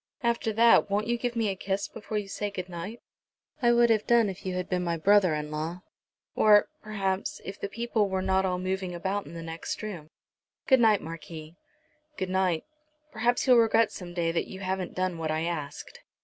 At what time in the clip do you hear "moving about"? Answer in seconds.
8.57-9.27